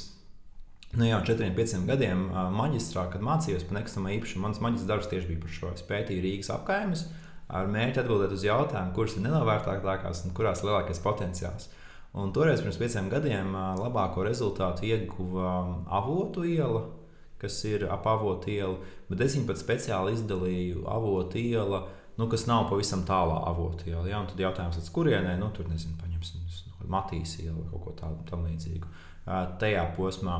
[0.93, 5.31] nu, jau četriem, pieciem gadiem maģistrā, kad mācījos par nekustamā īpašumu, mans maģistra darbs tieši
[5.31, 5.71] bija par šo.
[5.73, 7.07] Es pētīju Rīgas apgājumus
[7.57, 11.69] ar mērķi atbildēt uz jautājumu, kuras ir nenovērtākākās un kurās ir lielākais potenciāls.
[12.17, 15.51] Un toreiz, pirms pieciem gadiem, labāko rezultātu ieguva
[15.99, 16.87] avotu iela,
[17.37, 18.79] kas ir ap avotu ielu,
[19.11, 21.83] bet es viņu pat speciāli izdalīju avotu ielu,
[22.17, 23.37] nu, kas nav pavisam tālā
[23.85, 24.07] iela.
[24.09, 24.23] Ja?
[24.25, 26.47] Tad jautājums, kurienes, nu, tur nezinu, paņemsim
[26.87, 28.89] Matīs iela vai kaut ko tādu tam līdzīgu.
[29.59, 30.37] Tajā posmā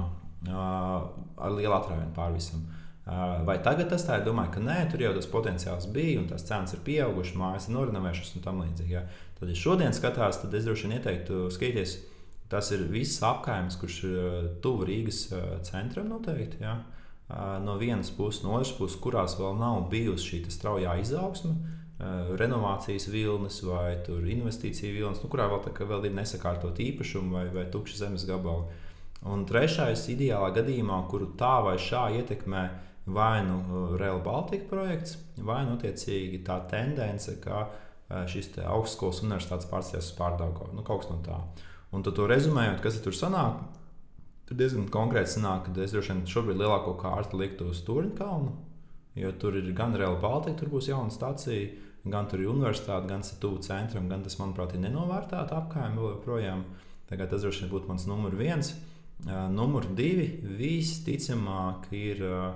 [0.48, 2.62] ar lielu atrāvienu pār visam.
[3.48, 4.26] Vai tagad tas tā ir?
[4.26, 7.76] Domāju, ka nē, tur jau tas potenciāls bija, un tās cenas ir pieaugušas, mājas ir
[7.78, 8.96] norinovējušas un tam līdzīgi.
[8.96, 9.06] Ja.
[9.38, 11.98] Tad, ja šodien skatās, tad es droši vien ieteiktu skatīties.
[12.48, 15.26] Tas ir viss apgājums, kurš ir tuvu Rīgas
[15.68, 16.62] centram noteikti.
[16.64, 16.80] Ja.
[17.64, 21.58] No vienas puses, no otras puses, kurās vēl nav bijusi šī straujā izaugsme,
[22.40, 27.66] renovācijas vilnis vai investīcija vilnis, nu, kurā vēl, tā, vēl ir nesakārtot īpašumu vai, vai
[27.74, 28.70] tukši zemes gabali.
[29.28, 32.64] Un trešais, ideālā gadījumā, kuru tā vai šā ietekmē,
[33.12, 37.66] vai nu Rail Baltica projekts, vai nu attiecīgi tā tendence, ka
[38.08, 40.70] šis augstskolas universitātes pārcēlās uz pārdaugu.
[40.76, 41.40] Nu, kaut kas no tā.
[41.96, 43.60] Un tad, rezumējot, kas tur sanāk,
[44.48, 48.54] tur diezgan konkrēti sanāk, ka es droši vien šobrīd lielāko kārtu liktu uz Turņkalnu,
[49.20, 51.72] jo tur ir gan Rail Baltica, tur būs jauna stacija,
[52.08, 56.64] gan tur ir universitāte, gan tuvu centram, gan tas, manuprāt, ir nenovērtēta apgājuma vēl joprojām.
[57.08, 58.74] Tagad tas droši vien būtu mans numur viens.
[59.26, 60.28] Uh, numur divi
[60.60, 62.52] visticamāk ir uh,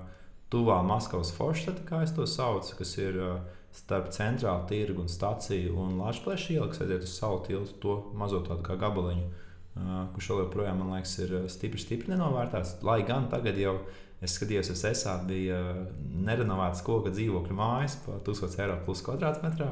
[0.52, 5.78] tuvā Maskavas forštata, kā es to saucu, kas ir uh, starp centrālu tirgu un stāciju
[5.80, 10.32] un Latvijas ielu, kas aiziet uz savu tiltu, to mazo tādu kā gabaliņu, uh, kurš
[10.32, 12.82] vēl joprojām, man liekas, ir uh, stipri, stipri nenovērtēts.
[12.88, 13.78] Lai gan tagad jau
[14.22, 15.62] es skatījos, es esā bija
[16.28, 19.72] nerenovētas koka dzīvokļu mājas par 1000 eiro plus kvadrātmetrā.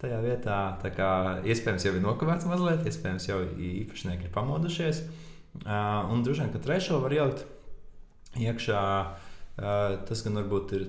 [0.00, 1.10] Tajā vietā, tā kā
[1.46, 5.04] iespējams, jau ir nokavēts mazliet, iespējams, jau īpašnieki ir pamodušies.
[5.64, 7.44] Un droši vien, ka trešo var ielikt
[8.42, 10.84] iekšā uh, Tas gan varbūt ir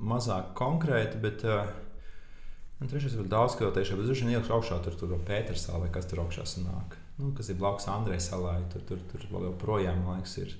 [0.00, 4.96] mazāk konkrēti, bet man trešais ir daudz, ko tiešām es droši vien ielikšu augšā, tur
[4.98, 6.96] tur Pēters salā, vai kas tur augšā sanāk.
[7.20, 10.56] Nu, kas ir blakus Andrejs salai, tur, tur, tur vēl joprojām, man liekas, ir.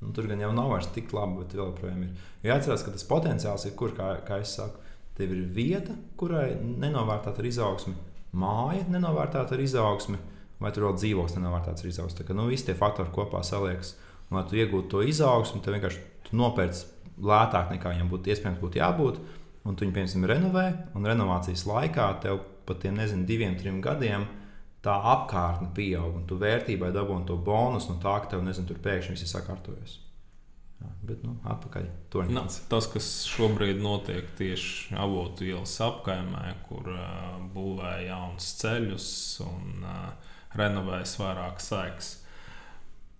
[0.00, 2.26] Nu, tur gan jau nav vairs tik labi, bet vēl joprojām ir.
[2.44, 4.80] Jo jāatcerās, ka tas potenciāls ir, kur, kā, kā es saku,
[5.18, 7.96] tev ir vieta, kurai nenovērtēta ar izaugsmi,
[8.38, 10.20] māja nenovērtēta ar izaugsmi,
[10.62, 12.20] vai tur vēl dzīvoklis nenovērtēts ar izaugsmi.
[12.20, 13.96] Tā kā nu, visi tie faktori kopā saliekas,
[14.30, 16.86] un lai tu iegūtu to izaugsmi, tev vienkārši tu nopērci
[17.24, 19.20] lētāk nekā viņam būtu iespējams būt jābūt.
[19.68, 24.26] Un tu viņu, piemēram, renovē, un renovācijas laikā tev pat tiem, nezinu, diviem, trim gadiem
[24.84, 28.78] tā apkārtne pieaug, un tu vērtībai dabūji to bonusu no tā, ka tev, nezinu, tur
[28.84, 29.96] pēkšņi viss ir sakārtojies.
[30.78, 31.88] Jā, bet, nu, atpakaļ.
[32.30, 39.10] Nu, tas, kas šobrīd notiek tieši avotu ielas apkaimē, kur uh, būvē jaunus ceļus
[39.48, 42.14] un uh, renovējas vairāk sēklas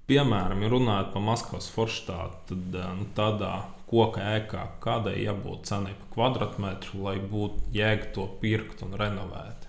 [0.09, 3.53] piemēram, ja runājot par Maskavas forštātu, tad nu, tādā
[3.89, 9.69] koka ēkā kādai jābūt cenai par kvadrātmetru, lai būtu jēga to pirkt un renovēt?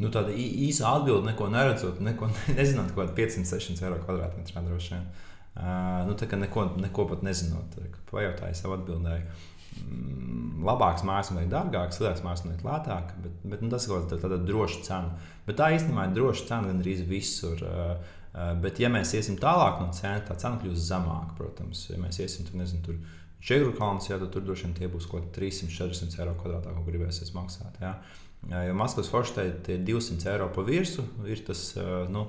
[0.00, 4.94] Nu, tāda īsa atbilde, neko neredzot, neko nezinot, kaut kāda 500, 600 eiro kvadrātmetrā droši
[4.94, 5.08] vien.
[5.50, 7.74] Uh, nu, tā kā neko, neko pat nezinot,
[8.10, 9.40] pajautāju savu atbildēju.
[9.80, 14.80] Mm, labāks vai dārgāks, mājas vai lētāk, bet, bet nu, tas ir kaut kāda droša
[14.86, 15.18] cena.
[15.46, 17.60] Bet tā īstenībā ir droša cena gandrīz visur.
[17.66, 18.16] Uh,
[18.62, 21.34] bet, ja mēs iesim tālāk no cenas, tā cena kļūs zemāka.
[21.38, 22.98] Protams, ja mēs iesim tur, nezinu, tur
[23.40, 27.32] Čegru kalns, tad tur droši vien tie būs kaut kādi 300-400 eiro kvadrātā, ko gribēsies
[27.36, 27.80] maksāt.
[27.80, 31.72] Eh, jo Maskavas forštai tie 200 eiro pa virsmu ir tas,
[32.12, 32.28] nu,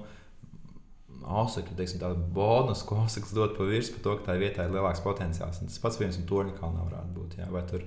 [1.22, 4.74] Ausakļi, teiksim, tāda bonus, ko Ausakļs dod pa virsmu, par to, ka tā vietā ir
[4.74, 5.60] lielāks potenciāls.
[5.62, 7.36] Un tas pats viens un torņa kalnā varētu būt.
[7.38, 7.84] Jā, vai tur,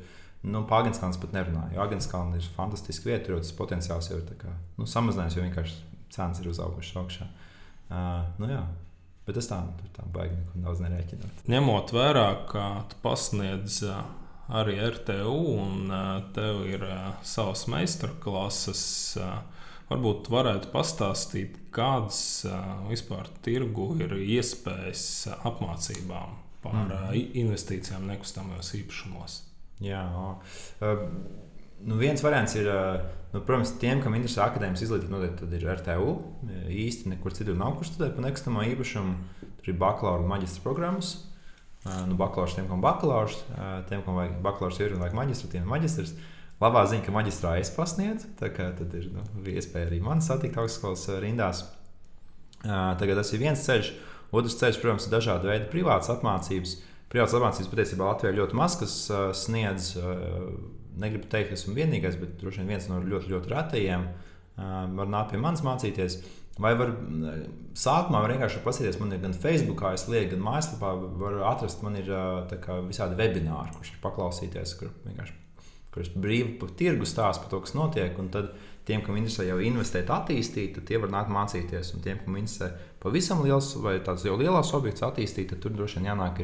[0.46, 1.74] nu, par Agenskalnu pat nerunāju.
[1.74, 5.80] Jo Agenskalna ir fantastiska vieta, jo tas potenciāls jau ir kā, nu, samazinājies, jo vienkārši
[6.14, 7.28] cenas ir uzaugušas augšā.
[7.90, 8.62] Uh, nu jā.
[9.24, 11.46] Bet es tam tā, tā baigi neko daudz nerēķinot.
[11.48, 13.80] Ņemot vērā, ka tu pasniedz
[14.52, 15.92] arī RTU un
[16.36, 16.84] tev ir
[17.24, 18.84] savas meistarklases,
[19.88, 22.20] varbūt varētu pastāstīt, kādas
[22.90, 25.06] vispār tirgu ir iespējas
[25.40, 27.34] apmācībām par mm.
[27.44, 29.40] investīcijām nekustamajos īpašumos.
[29.84, 30.04] Jā,
[31.82, 32.70] nu viens variants ir
[33.34, 36.12] Nu, protams, tiem, kam interesē akadēmiskā izglītība, noteikti ir RTU.
[36.70, 39.14] Īsti nekur citur nav kur studēt par nekustamā īpašumu.
[39.58, 41.16] Tur ir bakalaura un maģistra programmas.
[41.82, 43.40] Nu, bakalaurs tiem, kam bakalaurs,
[43.88, 46.14] tiem, kam vajag bakalaurs, ir un vajag maģistra, tiem ir maģistrs.
[46.62, 50.60] Labā ziņa, ka maģistrā es pasniedzu, tā kā tad ir nu, iespēja arī man satikt
[50.62, 51.64] augstskolas rindās.
[52.62, 53.90] Tagad tas ir viens ceļš.
[54.30, 56.78] Otrs ceļš, protams, ir dažādi veidi privātas apmācības.
[57.10, 58.96] Privātas apmācības patiesībā Latvijā ļoti maz kas
[59.42, 59.90] sniedz
[61.00, 64.08] negribu teikt, ka esmu vienīgais, bet droši vien viens no ļoti, ļoti retajiem
[64.54, 66.18] var nākt pie manis mācīties.
[66.62, 66.92] Vai var
[67.74, 72.12] sākumā var vienkārši paskatīties, man ir gan Facebook, lieku, gan mājaslapā, var atrast, man ir
[72.62, 75.40] kā, visādi webināri, kurš ir paklausīties, kur vienkārši
[75.94, 78.16] kur es brīvi par tirgu stāstu par to, kas notiek.
[78.18, 78.50] Un tad
[78.88, 81.92] tiem, kam interesē jau investēt, attīstīt, tad tie var nākt mācīties.
[81.94, 86.00] Un tiem, kam interesē pavisam liels vai tāds jau lielās objekts attīstīt, tad tur droši
[86.00, 86.42] vien jānāk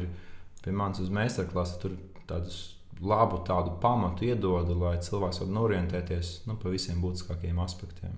[0.63, 1.81] pie manis uz meistarklases.
[1.83, 1.97] Tur
[2.29, 2.61] tādas
[3.01, 8.17] labu tādu pamatu iedodu, lai cilvēks varētu orientēties nu, pa visiem būtiskākajiem aspektiem.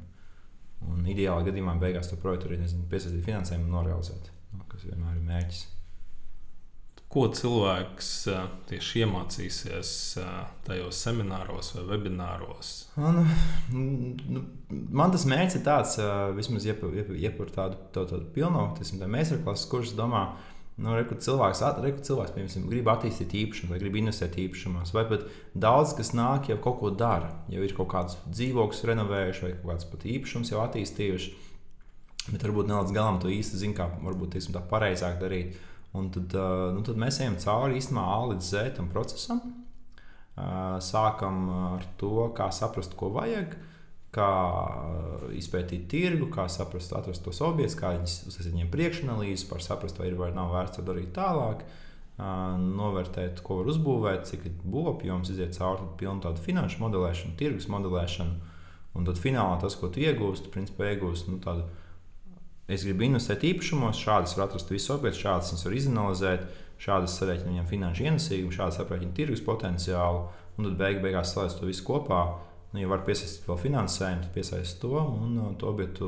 [0.92, 2.60] Un ideālā gadījumā beigās to projektu arī
[2.92, 5.62] piesaistīt finansējumu un norealizēt, nu, kas vienmēr ir mērķis.
[7.14, 8.08] Ko cilvēks
[8.72, 9.90] tieši iemācīsies
[10.66, 12.72] tajos semināros vai webināros?
[12.98, 13.20] Man,
[13.70, 14.42] nu,
[14.90, 16.00] man tas mērķis ir tāds,
[16.34, 20.24] vismaz iepūst tādu, tādu, tādu pilnu, tas ir meistarklases, kurš domā,
[20.82, 25.28] Nu, reku, cilvēks, reku, cilvēks piemēram, grib attīstīt īpašumu, vai grib investēt īpašumos, vai pat
[25.54, 27.30] daudz kas nāk, jau kaut ko dara.
[27.54, 31.36] Jau ir kaut kāds dzīvoklis renovējuši, vai kaut kāds pat īpašums jau attīstījuši.
[32.32, 35.60] Bet varbūt ne līdz galam to īsti zina, kā varbūt teiksim, tā pareizāk darīt.
[35.94, 36.34] Un tad,
[36.74, 39.44] nu, tad mēs ejam cauri īstenībā A līdz Z procesam.
[40.82, 41.44] Sākam
[41.76, 43.54] ar to, kā saprast, ko vajag
[44.14, 44.32] kā
[45.34, 50.12] izpētīt tirgu, kā saprast, atrast tos objektus, kā viņus uzsākt viņiem priekšanalīzes, par saprast, vai
[50.12, 51.64] ir vai nav vērts to darīt tālāk,
[52.20, 58.52] novērtēt, ko var uzbūvēt, cik būvapjoms, iziet cauri pilnu tādu finanšu modelēšanu, tirgus modelēšanu.
[58.94, 61.66] Un tad finālā tas, ko tu iegūsti, principā iegūsti nu, tādu.
[62.70, 66.46] Es gribu investēt īpašumos, šādas var atrast visus objektus, šādas viņas var izanalizēt,
[66.86, 71.68] šādas sarēķina viņam finanšu ienesīgumu, šādas aprēķina tirgus potenciālu, un tad beig beigās salēst to
[71.68, 72.22] visu kopā
[72.74, 76.08] Nu, ja var piesaistīt vēl finansējumu, tad piesaist to un uh, to objektu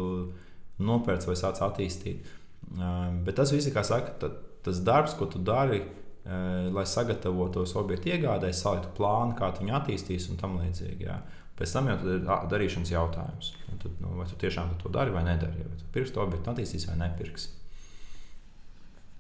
[0.82, 2.26] nopērts vai sāc attīstīt.
[2.74, 4.32] Uh, bet tas viss, kā saka,
[4.66, 10.30] tas darbs, ko tu dari, uh, lai sagatavotos objektu iegādē, saliktu plānu, kā viņu attīstīs
[10.34, 11.06] un tam līdzīgi.
[11.06, 11.20] Jā.
[11.56, 13.54] Pēc tam jau ir darīšanas jautājums.
[13.70, 15.64] Tad, nu, vai tu tiešām to dari vai nedari?
[15.70, 17.54] Vai tu pirksi to objektu attīstīs vai nepirksi?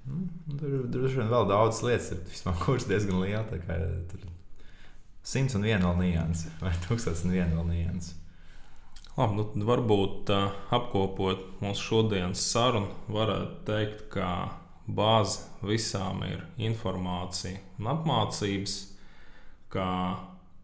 [0.09, 0.25] Nu,
[0.59, 3.45] tur droši vien vēl daudz lietas, ir, kuras diezgan liela.
[4.09, 4.25] Tur
[5.25, 8.13] simts un viena vēl nianses, vai tūkstoš un viena vēl nianses.
[9.15, 14.27] Labi, nu, varbūt uh, apkopot mūsu šodienas sarunu, varētu teikt, ka
[14.85, 18.75] bāze visām ir informācija un apmācības,
[19.71, 19.87] ka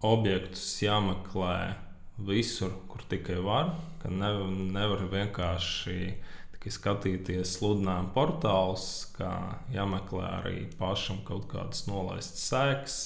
[0.05, 1.55] objektus jāmeklē
[2.27, 3.71] visur, kur tikai var,
[4.03, 4.33] ka ne,
[4.75, 5.97] nevar vienkārši
[6.57, 9.31] tikai skatīties sludinājumu portālus, ka
[9.73, 12.99] jāmeklē arī pašam kaut kādas nolaistas sēklas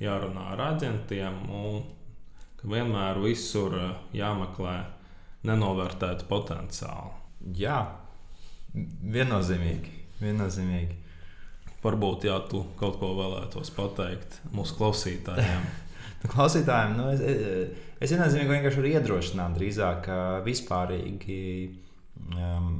[0.00, 1.80] jārunā ar aģentiem un
[2.60, 4.76] ka vienmēr visur eh, jāmeklē
[5.48, 7.14] nenovērtēt potenciālu.
[7.56, 7.78] Jā,
[8.74, 9.94] viennozīmīgi.
[10.20, 10.96] viennozīmīgi.
[11.80, 15.62] Varbūt, ja tu kaut ko vēlētos pateikt mūsu klausītājiem.
[16.34, 17.22] klausītājiem, nu, es,
[17.96, 20.10] es viennozīmīgi vienkārši varu iedrošināt drīzāk
[20.44, 21.38] vispārīgi.
[22.36, 22.74] Um,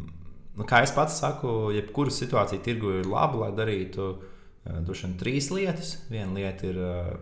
[0.58, 4.10] nu, kā es pats saku, jebkura situācija tirgu ir laba, lai darītu
[4.60, 5.94] Droši vien trīs lietas.
[6.12, 6.78] Viena lieta ir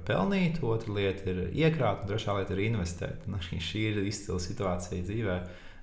[0.09, 3.29] pelnīt, otra lieta ir iekrāt, un trešā lieta ir investēt.
[3.29, 5.39] Un arī šī ir izcila situācija dzīvē.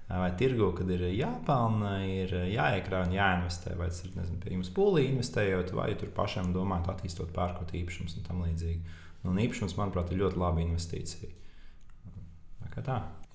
[0.05, 3.73] Vai tirgu, kad ir jāpelnā, ir jāiekrā un jāinvestē.
[3.79, 8.19] Vai tas ir nezinu, pie jums pūlī investējot, vai tur pašam domāt, attīstot, pērkot īpašumus
[8.19, 8.99] un tam līdzīgi.
[9.25, 11.31] Un īpašums, manuprāt, ir ļoti laba investīcija.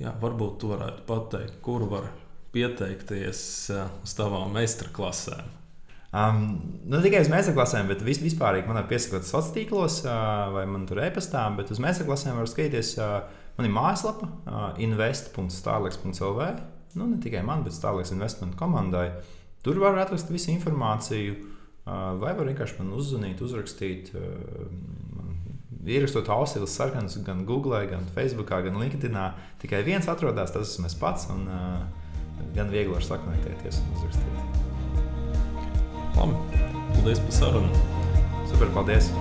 [0.01, 2.11] Jā, varbūt tu varētu pateikt, kur var
[2.55, 3.41] pieteikties
[4.05, 5.60] uz tavām meistarklasēm.
[6.11, 6.41] Um,
[6.91, 10.89] nu, tikai uz meistarklasēm, bet vis, vispār man ir piesakot sociālos tīklos uh, vai man
[10.89, 12.97] tur e-pastā, bet uz meistarklasēm var skatīties.
[12.99, 13.21] Uh,
[13.59, 16.51] man ir mājaslapa uh, invest.starleks.lv.
[16.99, 19.11] Nu, ne tikai man, bet Starleks investment komandai.
[19.63, 24.15] Tur var atrast visu informāciju, uh, vai var vienkārši man uzzvanīt, uzrakstīt.
[24.17, 24.67] Uh,
[25.81, 29.17] Ierakstot ausis sarkanas gan Google, gan Facebook, gan LinkedIn.
[29.63, 31.31] Tikai viens atrodas, tas esmu es pats.
[31.33, 34.70] Un, uh, gan viegli var sakonēties un uzrakstīt.
[36.17, 36.35] Labi,
[36.95, 37.69] paldies par sarunu.
[38.51, 39.13] Super, paldies!